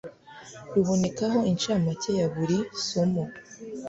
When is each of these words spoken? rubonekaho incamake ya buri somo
rubonekaho 0.73 1.37
incamake 1.51 2.09
ya 2.19 2.27
buri 2.33 2.57
somo 2.87 3.23